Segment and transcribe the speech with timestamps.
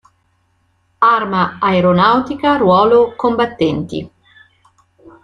[1.09, 4.11] Arma Aeronautica Ruolo Combattenti.